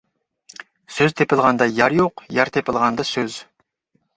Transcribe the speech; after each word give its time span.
سۆز 0.95 1.13
تېپىلغاندا 1.21 1.67
يار 1.81 1.97
يوق، 1.99 2.25
يار 2.39 2.51
تېپىلغاندا 2.57 3.07
سۆز. 3.11 3.37